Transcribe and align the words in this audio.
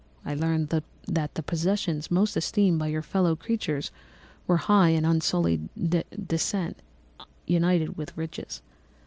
I 0.25 0.33
learned 0.33 0.69
that 1.05 1.35
the 1.35 1.43
possessions 1.43 2.09
most 2.09 2.35
esteemed 2.35 2.79
by 2.79 2.87
your 2.87 3.03
fellow 3.03 3.35
creatures 3.35 3.91
were 4.47 4.57
high 4.57 4.89
and 4.89 5.05
unsullied 5.05 5.69
descent 6.27 6.79
united 7.45 7.97
with 7.97 8.17
riches. 8.17 8.63